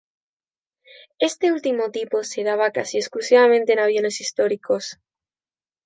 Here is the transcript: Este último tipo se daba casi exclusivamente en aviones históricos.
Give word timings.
Este 1.27 1.45
último 1.51 1.91
tipo 1.91 2.23
se 2.23 2.41
daba 2.43 2.71
casi 2.71 2.97
exclusivamente 2.97 3.73
en 3.73 3.77
aviones 3.81 4.19
históricos. 4.19 4.97